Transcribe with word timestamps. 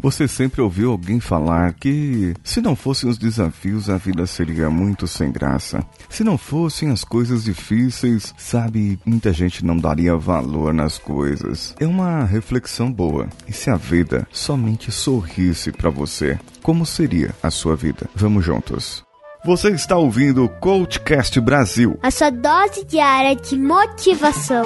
Você 0.00 0.28
sempre 0.28 0.60
ouviu 0.60 0.92
alguém 0.92 1.18
falar 1.18 1.72
que 1.74 2.34
se 2.44 2.60
não 2.60 2.76
fossem 2.76 3.10
os 3.10 3.18
desafios, 3.18 3.90
a 3.90 3.96
vida 3.96 4.26
seria 4.26 4.70
muito 4.70 5.08
sem 5.08 5.32
graça. 5.32 5.84
Se 6.08 6.22
não 6.22 6.38
fossem 6.38 6.90
as 6.90 7.02
coisas 7.02 7.44
difíceis, 7.44 8.32
sabe, 8.38 8.98
muita 9.04 9.32
gente 9.32 9.64
não 9.64 9.76
daria 9.76 10.16
valor 10.16 10.72
nas 10.72 10.98
coisas. 10.98 11.74
É 11.80 11.86
uma 11.86 12.24
reflexão 12.24 12.92
boa. 12.92 13.28
E 13.48 13.52
se 13.52 13.70
a 13.70 13.76
vida 13.76 14.26
somente 14.30 14.92
sorrisse 14.92 15.72
para 15.72 15.90
você, 15.90 16.38
como 16.62 16.86
seria 16.86 17.34
a 17.42 17.50
sua 17.50 17.74
vida? 17.74 18.08
Vamos 18.14 18.44
juntos. 18.44 19.04
Você 19.44 19.70
está 19.70 19.96
ouvindo 19.96 20.44
o 20.44 20.48
Coachcast 20.48 21.40
Brasil. 21.40 21.98
A 22.02 22.10
sua 22.10 22.30
dose 22.30 22.84
diária 22.84 23.34
de 23.34 23.56
motivação. 23.56 24.64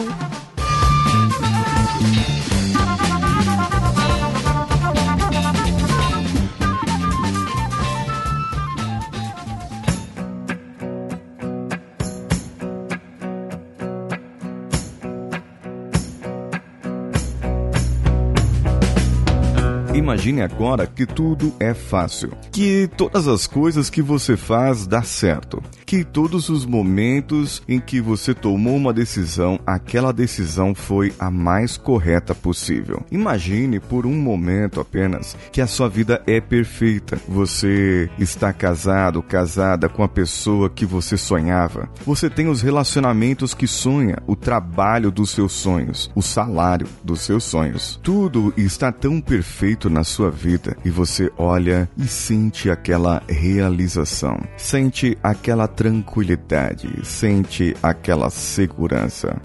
Imagine 20.02 20.42
agora 20.42 20.84
que 20.84 21.06
tudo 21.06 21.54
é 21.60 21.72
fácil, 21.72 22.32
que 22.50 22.90
todas 22.96 23.28
as 23.28 23.46
coisas 23.46 23.88
que 23.88 24.02
você 24.02 24.36
faz 24.36 24.84
dá 24.84 25.00
certo, 25.04 25.62
que 25.92 26.04
todos 26.04 26.48
os 26.48 26.64
momentos 26.64 27.62
em 27.68 27.78
que 27.78 28.00
você 28.00 28.32
tomou 28.32 28.76
uma 28.76 28.94
decisão, 28.94 29.60
aquela 29.66 30.10
decisão 30.10 30.74
foi 30.74 31.12
a 31.18 31.30
mais 31.30 31.76
correta 31.76 32.34
possível. 32.34 33.04
Imagine 33.10 33.78
por 33.78 34.06
um 34.06 34.14
momento 34.14 34.80
apenas 34.80 35.36
que 35.52 35.60
a 35.60 35.66
sua 35.66 35.90
vida 35.90 36.22
é 36.26 36.40
perfeita. 36.40 37.20
Você 37.28 38.08
está 38.18 38.54
casado, 38.54 39.22
casada 39.22 39.86
com 39.86 40.02
a 40.02 40.08
pessoa 40.08 40.70
que 40.70 40.86
você 40.86 41.18
sonhava. 41.18 41.90
Você 42.06 42.30
tem 42.30 42.48
os 42.48 42.62
relacionamentos 42.62 43.52
que 43.52 43.66
sonha, 43.66 44.16
o 44.26 44.34
trabalho 44.34 45.10
dos 45.10 45.28
seus 45.28 45.52
sonhos, 45.52 46.10
o 46.14 46.22
salário 46.22 46.88
dos 47.04 47.20
seus 47.20 47.44
sonhos. 47.44 48.00
Tudo 48.02 48.50
está 48.56 48.90
tão 48.90 49.20
perfeito 49.20 49.90
na 49.90 50.04
sua 50.04 50.30
vida 50.30 50.74
e 50.86 50.88
você 50.88 51.30
olha 51.36 51.86
e 51.98 52.06
sente 52.06 52.70
aquela 52.70 53.22
realização, 53.28 54.40
sente 54.56 55.18
aquela 55.22 55.68
tranquilidade, 55.82 56.88
sente 57.04 57.76
aquela 57.82 58.30
segurança 58.30 59.42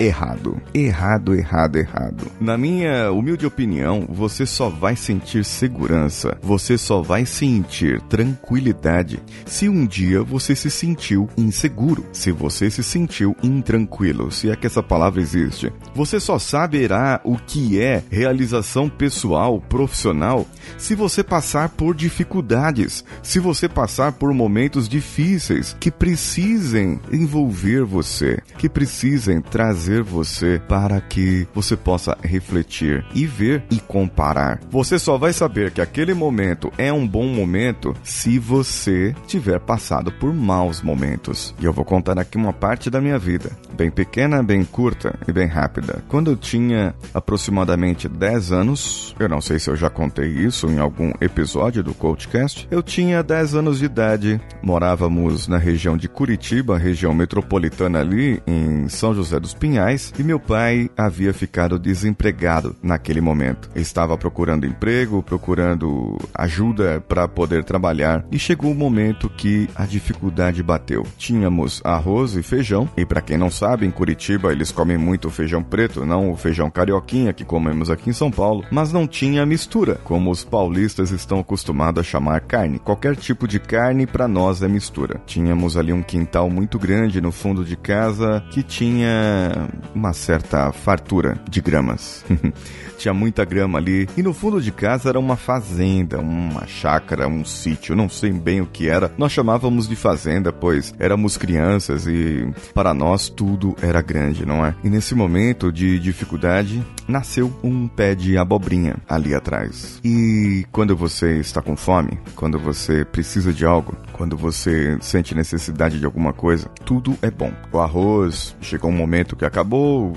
errado. 0.00 0.60
Errado, 0.72 1.34
errado, 1.34 1.76
errado. 1.76 2.26
Na 2.40 2.56
minha 2.56 3.12
humilde 3.12 3.44
opinião, 3.44 4.06
você 4.08 4.46
só 4.46 4.70
vai 4.70 4.96
sentir 4.96 5.44
segurança, 5.44 6.38
você 6.42 6.78
só 6.78 7.02
vai 7.02 7.26
sentir 7.26 8.00
tranquilidade 8.02 9.22
se 9.44 9.68
um 9.68 9.86
dia 9.86 10.22
você 10.22 10.56
se 10.56 10.70
sentiu 10.70 11.28
inseguro, 11.36 12.06
se 12.12 12.32
você 12.32 12.70
se 12.70 12.82
sentiu 12.82 13.36
intranquilo, 13.42 14.32
se 14.32 14.50
é 14.50 14.56
que 14.56 14.66
essa 14.66 14.82
palavra 14.82 15.20
existe. 15.20 15.70
Você 15.94 16.18
só 16.18 16.38
saberá 16.38 17.20
o 17.22 17.36
que 17.36 17.80
é 17.80 18.02
realização 18.10 18.88
pessoal, 18.88 19.60
profissional, 19.60 20.46
se 20.78 20.94
você 20.94 21.22
passar 21.22 21.68
por 21.68 21.94
dificuldades, 21.94 23.04
se 23.22 23.38
você 23.38 23.68
passar 23.68 24.12
por 24.12 24.32
momentos 24.32 24.88
difíceis 24.88 25.76
que 25.78 25.90
precisem 25.90 26.98
envolver 27.12 27.84
você, 27.84 28.40
que 28.56 28.68
precisem 28.68 29.42
trazer 29.42 29.89
trazer 29.90 30.02
você 30.02 30.60
para 30.68 31.00
que 31.00 31.48
você 31.52 31.76
possa 31.76 32.16
refletir 32.22 33.04
e 33.14 33.26
ver 33.26 33.64
e 33.70 33.80
comparar. 33.80 34.60
Você 34.70 34.98
só 34.98 35.18
vai 35.18 35.32
saber 35.32 35.72
que 35.72 35.80
aquele 35.80 36.14
momento 36.14 36.72
é 36.78 36.92
um 36.92 37.06
bom 37.06 37.26
momento 37.26 37.94
se 38.04 38.38
você 38.38 39.14
tiver 39.26 39.58
passado 39.58 40.12
por 40.12 40.32
maus 40.32 40.80
momentos. 40.80 41.54
E 41.60 41.64
eu 41.64 41.72
vou 41.72 41.84
contar 41.84 42.18
aqui 42.18 42.36
uma 42.36 42.52
parte 42.52 42.88
da 42.88 43.00
minha 43.00 43.18
vida, 43.18 43.50
bem 43.76 43.90
pequena, 43.90 44.42
bem 44.42 44.64
curta 44.64 45.18
e 45.26 45.32
bem 45.32 45.46
rápida. 45.46 46.02
Quando 46.08 46.30
eu 46.30 46.36
tinha 46.36 46.94
aproximadamente 47.12 48.08
10 48.08 48.52
anos, 48.52 49.14
eu 49.18 49.28
não 49.28 49.40
sei 49.40 49.58
se 49.58 49.70
eu 49.70 49.76
já 49.76 49.90
contei 49.90 50.28
isso 50.28 50.68
em 50.68 50.78
algum 50.78 51.12
episódio 51.20 51.82
do 51.82 51.94
Coachcast, 51.94 52.68
eu 52.70 52.82
tinha 52.82 53.22
10 53.22 53.56
anos 53.56 53.78
de 53.78 53.86
idade, 53.86 54.40
morávamos 54.62 55.48
na 55.48 55.58
região 55.58 55.96
de 55.96 56.08
Curitiba, 56.08 56.78
região 56.78 57.12
metropolitana 57.12 58.00
ali 58.00 58.40
em 58.46 58.88
São 58.88 59.14
José 59.14 59.40
dos 59.40 59.54
Pinhais 59.54 59.79
e 60.18 60.22
meu 60.22 60.38
pai 60.38 60.90
havia 60.96 61.32
ficado 61.32 61.78
desempregado 61.78 62.76
naquele 62.82 63.20
momento. 63.20 63.70
Estava 63.74 64.16
procurando 64.18 64.66
emprego, 64.66 65.22
procurando 65.22 66.18
ajuda 66.34 67.00
para 67.00 67.26
poder 67.26 67.64
trabalhar 67.64 68.24
e 68.30 68.38
chegou 68.38 68.70
o 68.70 68.74
um 68.74 68.76
momento 68.76 69.30
que 69.30 69.68
a 69.74 69.86
dificuldade 69.86 70.62
bateu. 70.62 71.06
Tínhamos 71.16 71.80
arroz 71.84 72.36
e 72.36 72.42
feijão 72.42 72.88
e 72.96 73.06
para 73.06 73.22
quem 73.22 73.38
não 73.38 73.50
sabe, 73.50 73.86
em 73.86 73.90
Curitiba 73.90 74.52
eles 74.52 74.70
comem 74.70 74.98
muito 74.98 75.30
feijão 75.30 75.62
preto, 75.62 76.04
não 76.04 76.30
o 76.30 76.36
feijão 76.36 76.70
carioquinha 76.70 77.32
que 77.32 77.44
comemos 77.44 77.90
aqui 77.90 78.10
em 78.10 78.12
São 78.12 78.30
Paulo, 78.30 78.64
mas 78.70 78.92
não 78.92 79.06
tinha 79.06 79.46
mistura, 79.46 79.94
como 80.04 80.30
os 80.30 80.44
paulistas 80.44 81.10
estão 81.10 81.40
acostumados 81.40 82.00
a 82.00 82.04
chamar 82.04 82.42
carne. 82.42 82.78
Qualquer 82.78 83.16
tipo 83.16 83.48
de 83.48 83.58
carne 83.58 84.06
para 84.06 84.28
nós 84.28 84.62
é 84.62 84.68
mistura. 84.68 85.20
Tínhamos 85.26 85.76
ali 85.76 85.92
um 85.92 86.02
quintal 86.02 86.50
muito 86.50 86.78
grande 86.78 87.20
no 87.20 87.32
fundo 87.32 87.64
de 87.64 87.76
casa 87.76 88.44
que 88.50 88.62
tinha 88.62 89.69
uma 89.94 90.12
certa 90.12 90.72
fartura 90.72 91.38
de 91.48 91.60
gramas. 91.60 92.24
Tinha 92.98 93.14
muita 93.14 93.46
grama 93.46 93.78
ali 93.78 94.06
e 94.14 94.22
no 94.22 94.34
fundo 94.34 94.60
de 94.60 94.70
casa 94.70 95.08
era 95.08 95.18
uma 95.18 95.34
fazenda, 95.34 96.20
uma 96.20 96.66
chácara, 96.66 97.26
um 97.26 97.44
sítio, 97.46 97.96
não 97.96 98.10
sei 98.10 98.30
bem 98.30 98.60
o 98.60 98.66
que 98.66 98.90
era. 98.90 99.10
Nós 99.16 99.32
chamávamos 99.32 99.88
de 99.88 99.96
fazenda, 99.96 100.52
pois 100.52 100.94
éramos 100.98 101.38
crianças 101.38 102.06
e 102.06 102.46
para 102.74 102.92
nós 102.92 103.30
tudo 103.30 103.74
era 103.80 104.02
grande, 104.02 104.44
não 104.44 104.64
é? 104.66 104.74
E 104.84 104.90
nesse 104.90 105.14
momento 105.14 105.72
de 105.72 105.98
dificuldade 105.98 106.84
nasceu 107.08 107.50
um 107.62 107.88
pé 107.88 108.14
de 108.14 108.36
abobrinha 108.36 108.96
ali 109.08 109.34
atrás. 109.34 109.98
E 110.04 110.66
quando 110.70 110.94
você 110.94 111.38
está 111.38 111.62
com 111.62 111.76
fome, 111.76 112.18
quando 112.34 112.58
você 112.58 113.04
precisa 113.04 113.52
de 113.52 113.64
algo, 113.64 113.96
quando 114.12 114.36
você 114.36 114.98
sente 115.00 115.34
necessidade 115.34 115.98
de 115.98 116.04
alguma 116.04 116.32
coisa, 116.32 116.68
tudo 116.84 117.16
é 117.22 117.30
bom. 117.30 117.52
O 117.72 117.78
arroz 117.78 118.54
chegou 118.60 118.90
um 118.90 118.96
momento 118.96 119.36
que 119.36 119.44
acabou, 119.44 119.59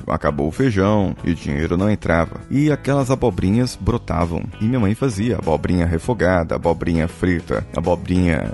acabou 0.08 0.48
o 0.48 0.52
feijão 0.52 1.16
e 1.24 1.32
o 1.32 1.36
dinheiro 1.36 1.78
não 1.78 1.90
entrava. 1.90 2.42
E 2.50 2.72
aquelas 2.72 3.12
abobrinhas 3.12 3.78
brotavam. 3.80 4.44
E 4.60 4.66
minha 4.66 4.80
mãe 4.80 4.96
fazia 4.96 5.38
abobrinha 5.38 5.86
refogada, 5.86 6.56
abobrinha 6.56 7.08
frita, 7.08 7.66
abobrinha 7.76 8.52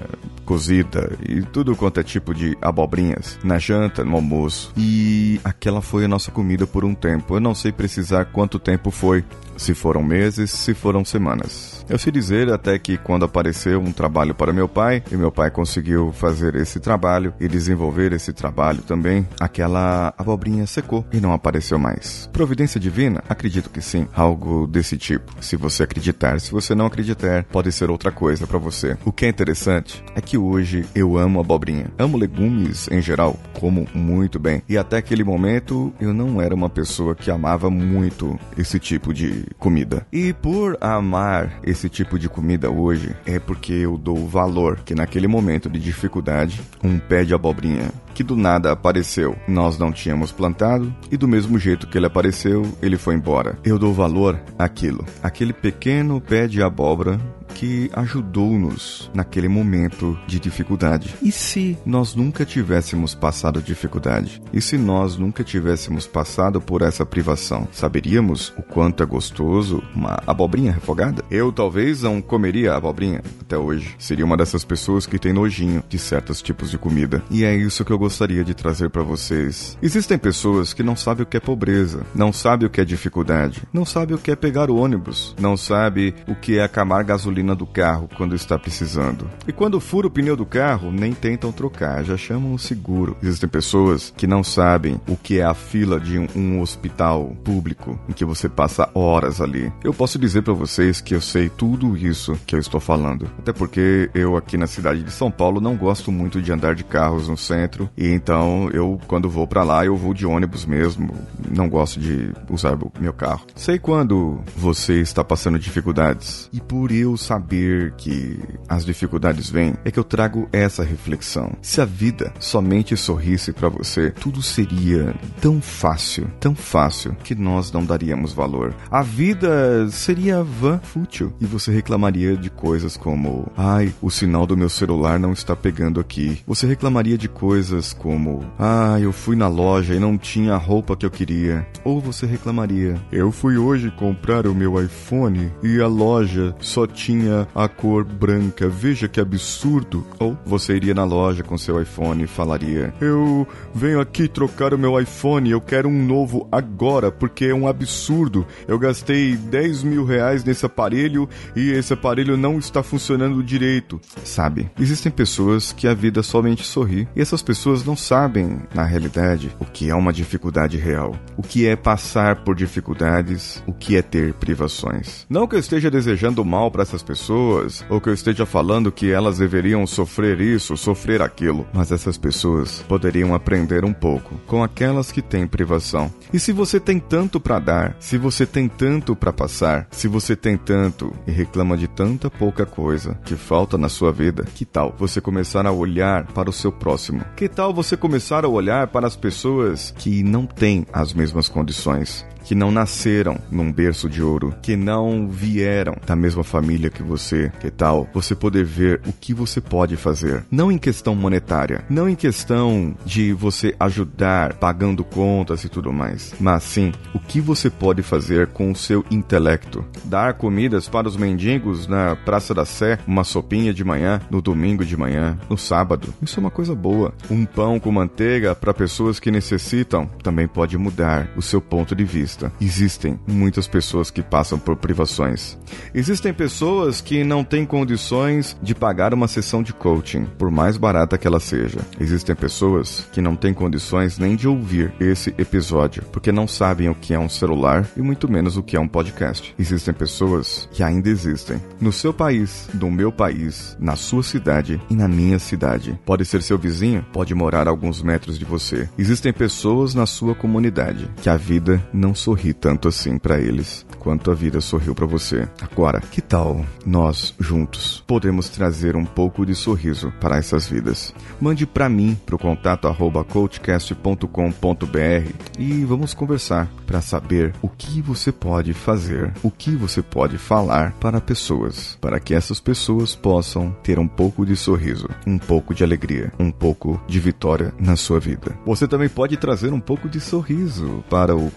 cozida 0.50 1.16
e 1.24 1.44
tudo 1.44 1.76
quanto 1.76 2.00
é 2.00 2.04
tipo 2.04 2.34
de 2.34 2.58
abobrinhas 2.60 3.38
na 3.44 3.60
janta, 3.60 4.04
no 4.04 4.16
almoço. 4.16 4.74
E 4.76 5.40
aquela 5.44 5.80
foi 5.80 6.06
a 6.06 6.08
nossa 6.08 6.32
comida 6.32 6.66
por 6.66 6.84
um 6.84 6.96
tempo. 6.96 7.36
Eu 7.36 7.40
não 7.40 7.54
sei 7.54 7.72
precisar 7.72 8.26
quanto 8.26 8.58
tempo 8.58 8.90
foi, 8.90 9.24
se 9.56 9.76
foram 9.76 10.02
meses, 10.02 10.50
se 10.50 10.74
foram 10.74 11.06
semanas. 11.06 11.86
Eu 11.88 12.00
sei 12.00 12.12
dizer 12.12 12.52
até 12.52 12.80
que 12.80 12.98
quando 12.98 13.26
apareceu 13.26 13.80
um 13.80 13.92
trabalho 13.92 14.34
para 14.34 14.52
meu 14.54 14.68
pai, 14.68 15.04
e 15.12 15.16
meu 15.16 15.32
pai 15.32 15.52
conseguiu 15.52 16.12
fazer 16.12 16.56
esse 16.56 16.80
trabalho 16.80 17.34
e 17.40 17.48
desenvolver 17.48 18.12
esse 18.14 18.34
trabalho 18.34 18.82
também, 18.82 19.28
aquela 19.40 20.14
abobrinha 20.18 20.66
secou 20.66 21.06
e 21.12 21.20
não 21.20 21.34
apareceu 21.34 21.78
mais. 21.78 22.28
Providência 22.34 22.80
divina? 22.80 23.24
Acredito 23.30 23.70
que 23.70 23.82
sim, 23.82 24.08
algo 24.16 24.66
desse 24.66 24.98
tipo. 24.98 25.32
Se 25.42 25.56
você 25.56 25.84
acreditar, 25.84 26.40
se 26.40 26.52
você 26.52 26.74
não 26.74 26.88
acreditar, 26.88 27.44
pode 27.46 27.72
ser 27.72 27.92
outra 27.92 28.12
coisa 28.12 28.48
para 28.48 28.58
você. 28.58 28.98
O 29.06 29.12
que 29.12 29.26
é 29.26 29.30
interessante 29.30 30.04
é 30.16 30.22
que 30.22 30.39
hoje 30.40 30.86
eu 30.96 31.18
amo 31.18 31.40
abobrinha. 31.40 31.92
Amo 31.98 32.18
legumes 32.18 32.90
em 32.92 33.02
geral, 33.02 33.38
como 33.54 33.88
muito 33.94 34.40
bem. 34.40 34.62
E 34.68 34.78
até 34.78 34.98
aquele 34.98 35.24
momento 35.24 35.94
eu 36.00 36.14
não 36.14 36.42
era 36.42 36.56
uma 36.56 36.70
pessoa 36.70 37.16
que 37.16 37.30
amava 37.30 37.70
muito 37.70 38.40
esse 38.58 38.80
tipo 38.80 39.14
de 39.14 39.46
comida. 39.58 40.06
E 40.12 40.34
por 40.34 40.78
amar 40.82 41.60
esse 41.64 41.90
tipo 41.90 42.18
de 42.18 42.30
comida 42.30 42.70
hoje 42.70 43.16
é 43.26 43.40
porque 43.40 43.74
eu 43.74 43.98
dou 43.98 44.28
valor 44.28 44.80
que 44.86 44.96
naquele 44.96 45.28
momento 45.28 45.70
de 45.70 45.80
dificuldade, 45.80 46.62
um 46.84 46.98
pé 46.98 47.24
de 47.24 47.34
abobrinha 47.34 47.90
que 48.20 48.24
do 48.24 48.36
nada 48.36 48.74
apareceu, 48.74 49.34
nós 49.48 49.78
não 49.78 49.94
tínhamos 49.94 50.30
plantado 50.30 50.94
e 51.10 51.16
do 51.16 51.26
mesmo 51.26 51.58
jeito 51.58 51.88
que 51.88 51.98
ele 51.98 52.06
apareceu, 52.06 52.64
ele 52.82 52.98
foi 52.98 53.16
embora. 53.16 53.58
Eu 53.64 53.80
dou 53.80 53.94
valor 53.94 54.38
àquilo. 54.58 55.06
Aquele 55.24 55.54
pequeno 55.54 56.20
pé 56.20 56.46
de 56.46 56.62
abóbora 56.62 57.18
que 57.56 57.90
ajudou-nos 57.94 59.10
naquele 59.14 59.48
momento 59.48 60.18
de 60.28 60.40
dificuldade. 60.40 61.16
E 61.22 61.32
se 61.32 61.78
nós 61.86 62.16
nunca 62.16 62.46
tivéssemos 62.46 63.14
passado 63.14 63.62
dificuldade? 63.62 64.42
E 64.54 64.62
se 64.62 64.78
nós 64.78 65.18
nunca 65.18 65.44
tivéssemos 65.44 66.08
passado 66.08 66.62
por 66.62 66.82
essa 66.82 67.06
privação? 67.06 67.68
Saberíamos 67.72 68.54
o 68.58 68.62
quanto 68.62 69.04
é 69.04 69.06
gostoso 69.06 69.84
uma 69.96 70.22
abobrinha 70.26 70.72
refogada? 70.72 71.24
Eu 71.30 71.52
talvez 71.52 72.04
não 72.04 72.22
comeria 72.22 72.76
abobrinha 72.76 73.22
até 73.42 73.58
hoje. 73.58 73.96
Seria 73.98 74.26
uma 74.26 74.38
dessas 74.38 74.64
pessoas 74.64 75.06
que 75.06 75.20
tem 75.20 75.34
nojinho 75.34 75.84
de 75.88 75.98
certos 75.98 76.42
tipos 76.42 76.70
de 76.70 76.78
comida. 76.78 77.24
E 77.30 77.44
é 77.44 77.56
isso 77.56 77.84
que 77.84 77.92
eu 77.92 78.00
gostaria 78.00 78.44
de 78.44 78.54
trazer 78.54 78.90
para 78.90 79.04
vocês. 79.04 79.78
Existem 79.82 80.18
pessoas 80.18 80.74
que 80.74 80.84
não 80.84 80.96
sabem 80.96 81.24
o 81.24 81.26
que 81.26 81.38
é 81.38 81.40
pobreza, 81.40 82.06
não 82.14 82.32
sabem 82.32 82.68
o 82.68 82.70
que 82.70 82.82
é 82.82 82.86
dificuldade, 82.86 83.64
não 83.74 83.86
sabem 83.86 84.16
o 84.16 84.20
que 84.20 84.32
é 84.32 84.36
pegar 84.36 84.70
o 84.70 84.78
ônibus, 84.78 85.36
não 85.40 85.58
sabem 85.58 86.14
o 86.28 86.36
que 86.36 86.58
é 86.58 86.64
acamar 86.64 87.04
gasolina 87.04 87.39
do 87.56 87.66
carro 87.66 88.10
quando 88.16 88.36
está 88.36 88.58
precisando. 88.58 89.30
E 89.48 89.52
quando 89.52 89.80
fura 89.80 90.08
o 90.08 90.12
pneu 90.12 90.36
do 90.36 90.46
carro, 90.46 90.92
nem 90.92 91.14
tentam 91.14 91.52
trocar, 91.52 92.04
já 92.04 92.18
chamam 92.18 92.54
o 92.54 92.60
seguro. 92.60 93.18
Existem 93.22 93.50
pessoas 93.50 94.14
que 94.16 94.28
não 94.28 94.44
sabem 94.44 95.00
o 95.08 95.16
que 95.16 95.40
é 95.40 95.44
a 95.44 95.54
fila 95.54 96.00
de 96.00 96.18
um, 96.18 96.60
hospital 96.62 97.36
público 97.44 98.00
em 98.08 98.14
que 98.14 98.26
você 98.26 98.50
passa 98.50 98.90
horas 98.94 99.40
ali. 99.40 99.72
Eu 99.84 99.94
posso 99.94 100.20
dizer 100.20 100.42
para 100.42 100.54
vocês 100.54 101.00
que 101.02 101.16
eu 101.16 101.22
sei 101.22 101.50
tudo 101.50 101.96
isso 101.96 102.38
que 102.46 102.56
eu 102.56 102.60
estou 102.60 102.80
falando, 102.80 103.30
até 103.38 103.54
porque 103.54 104.10
eu 104.14 104.36
aqui 104.36 104.58
na 104.58 104.68
cidade 104.68 105.04
de 105.04 105.12
São 105.12 105.32
Paulo 105.32 105.62
não 105.62 105.76
gosto 105.76 106.12
muito 106.12 106.42
de 106.42 106.52
andar 106.52 106.76
de 106.76 106.84
carros 106.84 107.28
no 107.28 107.38
centro 107.38 107.90
e 107.98 108.08
então 108.08 108.70
eu 108.74 109.00
quando 109.08 109.30
vou 109.30 109.48
para 109.48 109.64
lá 109.64 109.86
eu 109.86 109.96
vou 109.96 110.14
de 110.14 110.26
ônibus 110.26 110.66
mesmo, 110.66 111.14
não 111.50 111.70
gosto 111.70 112.00
de 112.00 112.32
usar 112.50 112.78
meu 113.00 113.14
carro. 113.14 113.46
Sei 113.56 113.80
quando 113.80 114.40
você 114.56 115.02
está 115.02 115.24
passando 115.24 115.60
dificuldades 115.60 116.50
e 116.52 116.60
por 116.60 116.92
eu 116.92 117.16
saber 117.30 117.94
que 117.96 118.40
as 118.68 118.84
dificuldades 118.84 119.52
vêm 119.52 119.76
é 119.86 119.92
que 119.92 120.00
eu 120.00 120.04
trago 120.04 120.50
essa 120.52 120.84
reflexão. 120.84 121.56
Se 121.62 121.80
a 121.80 121.86
vida 121.86 122.34
somente 122.40 122.98
sorrisse 122.98 123.54
para 123.54 123.70
você, 123.70 124.10
tudo 124.10 124.42
seria 124.42 125.14
tão 125.40 125.62
fácil, 125.62 126.28
tão 126.40 126.56
fácil 126.56 127.16
que 127.24 127.36
nós 127.36 127.72
não 127.72 127.86
daríamos 127.86 128.34
valor. 128.34 128.74
A 128.90 129.04
vida 129.04 129.88
seria 129.92 130.44
vã, 130.44 130.80
fútil 130.80 131.32
e 131.40 131.46
você 131.46 131.72
reclamaria 131.72 132.36
de 132.36 132.50
coisas 132.50 132.98
como: 132.98 133.52
"Ai, 133.56 133.94
o 134.02 134.10
sinal 134.10 134.48
do 134.48 134.58
meu 134.58 134.70
celular 134.70 135.20
não 135.20 135.32
está 135.32 135.56
pegando 135.56 136.00
aqui". 136.00 136.42
Você 136.48 136.66
reclamaria 136.66 137.18
de 137.18 137.30
coisas 137.30 137.94
como: 137.94 138.44
"Ah, 138.58 138.98
eu 139.00 139.12
fui 139.12 139.36
na 139.36 139.48
loja 139.48 139.94
e 139.94 140.00
não 140.00 140.18
tinha 140.18 140.56
a 140.56 140.58
roupa 140.58 140.98
que 140.98 141.06
eu 141.06 141.12
queria". 141.12 141.68
Ou 141.84 142.02
você 142.02 142.26
reclamaria: 142.26 142.96
"Eu 143.12 143.32
fui 143.32 143.56
hoje 143.56 143.92
comprar 143.92 144.48
o 144.48 144.56
meu 144.56 144.84
iPhone 144.84 145.52
e 145.62 145.80
a 145.80 145.88
loja 145.88 146.56
só 146.60 146.88
tinha 146.88 147.19
a 147.56 147.68
cor 147.68 148.04
branca. 148.04 148.68
Veja 148.68 149.08
que 149.08 149.20
absurdo". 149.20 150.06
Ou 150.20 150.38
você 150.46 150.76
iria 150.76 150.94
na 150.94 151.04
loja 151.04 151.44
com 151.44 151.58
seu 151.58 151.82
iPhone 151.82 152.24
e 152.24 152.28
falaria: 152.28 152.94
"Eu 153.02 153.48
venho 153.74 154.00
aqui 154.00 154.28
trocar 154.28 154.74
o 154.74 154.78
meu 154.78 155.00
iPhone, 155.00 155.50
eu 155.50 155.62
quero 155.62 155.90
um 155.90 156.06
novo 156.06 156.48
agora 156.52 157.12
porque 157.12 157.46
é 157.46 157.54
um 157.54 157.68
absurdo. 157.68 158.46
Eu 158.68 158.78
gastei 158.80 159.36
10 159.36 159.84
mil 159.84 160.06
reais 160.06 160.44
nesse 160.44 160.66
aparelho 160.66 161.28
e 161.56 161.72
esse 161.72 161.94
aparelho 161.94 162.38
não 162.38 162.58
está 162.58 162.84
funcionando 162.84 163.44
direito". 163.44 164.00
Sabe? 164.24 164.70
Existem 164.80 165.12
pessoas 165.12 165.72
que 165.72 165.88
a 165.88 165.94
vida 165.94 166.24
somente 166.24 166.66
sorri 166.66 167.08
e 167.16 167.22
essas 167.22 167.42
pessoas 167.42 167.84
não 167.84 167.96
sabem, 167.96 168.62
na 168.74 168.84
realidade, 168.84 169.56
o 169.60 169.66
que 169.66 169.90
é 169.90 169.96
uma 169.96 170.14
dificuldade 170.14 170.78
real, 170.78 171.16
o 171.38 171.42
que 171.42 171.68
é 171.68 171.76
passar 171.76 172.44
por 172.44 172.56
dificuldades, 172.56 173.64
o 173.66 173.74
que 173.74 173.96
é 173.96 174.02
ter 174.02 174.34
privações. 174.34 175.26
Não 175.30 175.48
que 175.48 175.56
eu 175.56 175.60
esteja 175.60 175.90
desejando 175.92 176.44
mal 176.44 176.72
para 176.72 176.84
essas 176.84 177.04
pessoas 177.10 177.84
ou 177.90 178.00
que 178.00 178.08
eu 178.08 178.14
esteja 178.14 178.46
falando 178.46 178.92
que 178.92 179.12
elas 179.12 179.40
deveriam 179.40 179.88
sofrer 179.88 180.40
isso, 180.40 180.78
sofrer 180.78 181.24
aquilo, 181.24 181.68
mas 181.74 181.92
essas 181.92 182.20
pessoas 182.20 182.86
poderiam 182.88 183.34
aprender 183.34 183.84
um 183.84 183.92
pouco 183.92 184.36
com 184.46 184.64
aquelas 184.64 185.12
que 185.12 185.20
têm 185.20 185.48
privação. 185.48 186.14
E 186.32 186.40
se 186.40 186.52
você 186.52 186.80
tem 186.80 187.00
tanto 187.00 187.40
para 187.40 187.58
dar, 187.58 187.96
se 188.00 188.16
você 188.16 188.46
tem 188.46 188.68
tanto 188.68 189.16
para 189.16 189.34
passar, 189.34 189.88
se 189.90 190.08
você 190.08 190.36
tem 190.36 190.56
tanto 190.56 191.12
e 191.26 191.32
reclama 191.32 191.76
de 191.76 191.88
tanta 191.88 192.30
pouca 192.30 192.64
coisa 192.64 193.18
que 193.26 193.36
falta 193.36 193.76
na 193.76 193.90
sua 193.90 194.12
vida, 194.12 194.46
que 194.54 194.64
tal 194.64 194.94
você 194.96 195.20
começar 195.20 195.66
a 195.66 195.72
olhar 195.72 196.28
para 196.28 196.48
o 196.48 196.54
seu 196.54 196.72
próximo? 196.72 197.26
Que 197.36 197.50
tal 197.50 197.74
você 197.74 197.98
começar 197.98 198.46
a 198.46 198.48
olhar 198.48 198.86
para 198.86 199.08
as 199.08 199.16
pessoas 199.16 199.92
que 199.98 200.22
não 200.22 200.46
têm 200.46 200.86
as 200.94 201.12
mesmas 201.12 201.50
condições? 201.50 202.24
Que 202.50 202.56
não 202.56 202.72
nasceram 202.72 203.38
num 203.52 203.72
berço 203.72 204.10
de 204.10 204.24
ouro, 204.24 204.56
que 204.60 204.76
não 204.76 205.30
vieram 205.30 205.96
da 206.04 206.16
mesma 206.16 206.44
família 206.44 206.90
que 206.90 207.04
você. 207.04 207.52
Que 207.60 207.70
tal 207.70 208.10
você 208.12 208.34
poder 208.34 208.66
ver 208.66 209.02
o 209.06 209.14
que 209.14 209.36
você 209.36 209.62
pode 209.62 209.96
fazer? 209.96 210.44
Não 210.50 210.72
em 210.72 210.80
questão 210.80 211.14
monetária, 211.14 211.86
não 211.88 212.10
em 212.10 212.16
questão 212.16 212.96
de 213.06 213.34
você 213.34 213.76
ajudar 213.80 214.56
pagando 214.56 215.04
contas 215.04 215.64
e 215.64 215.70
tudo 215.70 215.94
mais, 215.94 216.34
mas 216.40 216.64
sim 216.64 216.92
o 217.14 217.20
que 217.20 217.40
você 217.40 217.70
pode 217.70 218.02
fazer 218.02 218.48
com 218.48 218.72
o 218.72 218.76
seu 218.76 219.06
intelecto. 219.12 219.86
Dar 220.06 220.34
comidas 220.34 220.90
para 220.90 221.08
os 221.08 221.16
mendigos 221.16 221.86
na 221.86 222.16
Praça 222.16 222.52
da 222.52 222.66
Sé, 222.66 222.98
uma 223.06 223.24
sopinha 223.24 223.72
de 223.72 223.84
manhã, 223.84 224.22
no 224.32 224.42
domingo 224.42 224.84
de 224.84 224.98
manhã, 224.98 225.38
no 225.48 225.56
sábado. 225.56 226.12
Isso 226.20 226.40
é 226.40 226.42
uma 226.42 226.50
coisa 226.50 226.74
boa. 226.74 227.14
Um 227.30 227.46
pão 227.46 227.80
com 227.80 227.92
manteiga 227.92 228.56
para 228.56 228.74
pessoas 228.74 229.20
que 229.20 229.30
necessitam 229.30 230.10
também 230.24 230.48
pode 230.48 230.80
mudar 230.80 231.30
o 231.38 231.44
seu 231.44 231.62
ponto 231.62 231.96
de 231.96 232.04
vista. 232.04 232.39
Existem 232.62 233.20
muitas 233.28 233.68
pessoas 233.68 234.12
que 234.12 234.22
passam 234.22 234.58
por 234.60 234.76
privações. 234.76 235.58
Existem 235.94 236.34
pessoas 236.34 237.02
que 237.02 237.24
não 237.24 237.44
têm 237.44 237.66
condições 237.66 238.58
de 238.62 238.74
pagar 238.76 239.14
uma 239.14 239.28
sessão 239.28 239.64
de 239.64 239.74
coaching, 239.74 240.26
por 240.38 240.52
mais 240.52 240.78
barata 240.78 241.18
que 241.18 241.28
ela 241.28 241.40
seja. 241.40 241.80
Existem 242.00 242.36
pessoas 242.36 243.08
que 243.12 243.22
não 243.22 243.36
têm 243.36 243.54
condições 243.54 244.18
nem 244.18 244.36
de 244.36 244.48
ouvir 244.48 244.94
esse 245.00 245.34
episódio, 245.38 246.04
porque 246.12 246.32
não 246.32 246.48
sabem 246.48 246.90
o 246.90 246.96
que 246.96 247.14
é 247.14 247.20
um 247.20 247.30
celular 247.30 247.88
e 247.96 248.02
muito 248.02 248.32
menos 248.32 248.58
o 248.58 248.64
que 248.64 248.76
é 248.76 248.80
um 248.80 248.88
podcast. 248.88 249.54
Existem 249.58 249.94
pessoas 249.94 250.68
que 250.72 250.84
ainda 250.84 251.10
existem. 251.10 251.62
No 251.80 251.92
seu 251.92 252.14
país, 252.14 252.70
no 252.74 252.92
meu 252.92 253.12
país, 253.12 253.76
na 253.80 253.96
sua 253.96 254.24
cidade 254.24 254.82
e 254.90 254.96
na 254.96 255.08
minha 255.08 255.40
cidade. 255.40 256.00
Pode 256.06 256.26
ser 256.26 256.42
seu 256.42 256.58
vizinho, 256.58 257.06
pode 257.12 257.34
morar 257.34 257.68
a 257.68 257.72
alguns 257.72 258.02
metros 258.02 258.38
de 258.38 258.46
você. 258.46 258.90
Existem 258.98 259.34
pessoas 259.34 259.94
na 259.94 260.06
sua 260.06 260.36
comunidade 260.36 261.10
que 261.22 261.30
a 261.30 261.38
vida 261.38 261.84
não 261.94 262.14
sorri 262.20 262.54
tanto 262.54 262.88
assim 262.88 263.18
para 263.18 263.40
eles 263.40 263.86
quanto 263.98 264.32
a 264.32 264.34
vida 264.34 264.62
sorriu 264.62 264.94
para 264.94 265.06
você. 265.06 265.48
Agora, 265.62 266.00
que 266.00 266.22
tal 266.22 266.66
nós 266.86 267.34
juntos 267.40 268.04
podemos 268.06 268.50
trazer 268.50 268.96
um 268.96 269.06
pouco 269.06 269.46
de 269.46 269.56
sorriso 269.56 270.12
para 270.20 270.38
essas 270.38 270.68
vidas? 270.68 271.14
Mande 271.40 271.66
para 271.66 271.90
mim 271.90 272.18
pro 272.26 272.38
contato 272.38 272.88
arroba 272.88 273.24
coachcast.com.br 273.24 275.34
e 275.58 275.86
vamos 275.86 276.14
conversar 276.14 276.70
para 276.86 277.02
saber 277.02 277.54
o 277.62 277.70
que 277.70 278.02
você 278.02 278.32
pode 278.32 278.74
fazer, 278.74 279.32
o 279.44 279.52
que 279.52 279.76
você 279.76 280.02
pode 280.02 280.38
falar 280.38 280.94
para 280.94 281.22
pessoas, 281.22 281.98
para 282.02 282.20
que 282.20 282.34
essas 282.34 282.60
pessoas 282.60 283.16
possam 283.16 283.72
ter 283.84 284.00
um 284.00 284.08
pouco 284.08 284.46
de 284.46 284.56
sorriso, 284.56 285.08
um 285.26 285.38
pouco 285.38 285.74
de 285.74 285.84
alegria, 285.84 286.34
um 286.40 286.52
pouco 286.52 287.00
de 287.08 287.20
vitória 287.20 287.74
na 287.80 287.96
sua 287.96 288.20
vida. 288.20 288.58
Você 288.66 288.88
também 288.88 289.08
pode 289.08 289.38
trazer 289.38 289.72
um 289.72 289.80
pouco 289.80 290.10
de 290.10 290.20
sorriso 290.20 291.04
para 291.10 291.36
o 291.36 291.52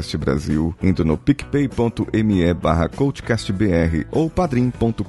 Coachcast 0.00 0.16
Brasil 0.16 0.74
indo 0.82 1.04
no 1.04 1.16
picpay.me 1.16 2.54
barra 2.54 2.88
coachcastbr 2.88 4.06
ou 4.10 4.30
padrim.com.br, 4.30 5.02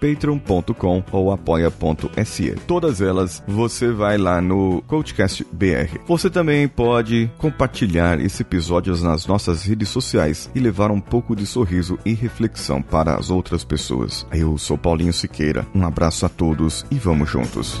patreon.com 0.00 1.04
ou 1.10 1.32
apoia.se. 1.32 2.52
Todas 2.66 3.00
elas 3.00 3.42
você 3.46 3.90
vai 3.90 4.16
lá 4.16 4.40
no 4.40 4.82
Coachcast 4.86 5.44
BR. 5.52 5.98
Você 6.06 6.30
também 6.30 6.68
pode 6.68 7.30
compartilhar 7.36 8.20
esse 8.20 8.42
episódio 8.42 8.96
nas 9.02 9.26
nossas 9.26 9.64
redes 9.64 9.88
sociais 9.88 10.48
e 10.54 10.60
levar 10.60 10.90
um 10.90 11.00
pouco 11.00 11.34
de 11.34 11.44
sorriso 11.44 11.98
e 12.04 12.14
reflexão 12.14 12.80
para 12.80 13.16
as 13.16 13.30
outras 13.30 13.64
pessoas. 13.64 14.26
Eu 14.32 14.56
sou 14.56 14.78
Paulinho 14.78 15.12
Siqueira, 15.12 15.66
um 15.74 15.84
abraço 15.84 16.24
a 16.24 16.28
todos 16.28 16.86
e 16.90 16.96
vamos 16.96 17.28
juntos. 17.28 17.80